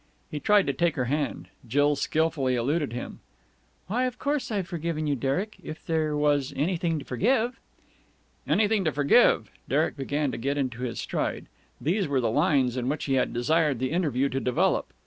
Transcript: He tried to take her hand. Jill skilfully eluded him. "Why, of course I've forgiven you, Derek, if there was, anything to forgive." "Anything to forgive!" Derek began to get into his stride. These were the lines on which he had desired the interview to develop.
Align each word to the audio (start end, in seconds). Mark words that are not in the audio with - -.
He 0.31 0.39
tried 0.39 0.65
to 0.65 0.73
take 0.73 0.95
her 0.95 1.05
hand. 1.05 1.47
Jill 1.67 1.95
skilfully 1.95 2.55
eluded 2.55 2.91
him. 2.91 3.19
"Why, 3.85 4.05
of 4.05 4.17
course 4.17 4.49
I've 4.51 4.67
forgiven 4.67 5.05
you, 5.05 5.15
Derek, 5.15 5.57
if 5.61 5.85
there 5.85 6.17
was, 6.17 6.51
anything 6.55 6.97
to 6.97 7.05
forgive." 7.05 7.59
"Anything 8.47 8.83
to 8.85 8.91
forgive!" 8.91 9.51
Derek 9.69 9.95
began 9.95 10.31
to 10.31 10.39
get 10.39 10.57
into 10.57 10.81
his 10.81 10.99
stride. 10.99 11.45
These 11.79 12.07
were 12.07 12.19
the 12.19 12.31
lines 12.31 12.77
on 12.79 12.89
which 12.89 13.03
he 13.03 13.13
had 13.13 13.31
desired 13.31 13.77
the 13.77 13.91
interview 13.91 14.27
to 14.29 14.39
develop. 14.39 14.91